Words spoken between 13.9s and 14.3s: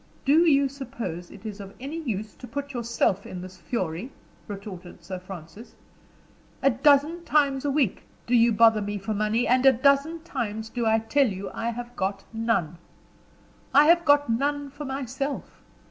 got